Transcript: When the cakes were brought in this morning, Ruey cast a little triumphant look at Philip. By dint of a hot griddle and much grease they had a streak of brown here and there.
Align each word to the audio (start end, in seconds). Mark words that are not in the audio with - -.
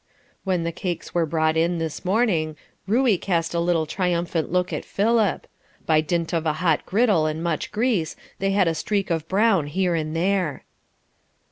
When 0.43 0.63
the 0.63 0.71
cakes 0.71 1.13
were 1.13 1.27
brought 1.27 1.55
in 1.55 1.77
this 1.77 2.03
morning, 2.03 2.57
Ruey 2.87 3.19
cast 3.19 3.53
a 3.53 3.59
little 3.59 3.85
triumphant 3.85 4.51
look 4.51 4.73
at 4.73 4.83
Philip. 4.83 5.45
By 5.85 6.01
dint 6.01 6.33
of 6.33 6.47
a 6.47 6.53
hot 6.53 6.87
griddle 6.87 7.27
and 7.27 7.43
much 7.43 7.71
grease 7.71 8.15
they 8.39 8.49
had 8.49 8.67
a 8.67 8.73
streak 8.73 9.11
of 9.11 9.27
brown 9.27 9.67
here 9.67 9.93
and 9.93 10.15
there. 10.15 10.63